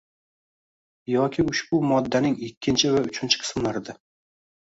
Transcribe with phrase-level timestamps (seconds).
[1.15, 3.99] yoki ushbu moddaning ikkinchi va uchinchi qismlarida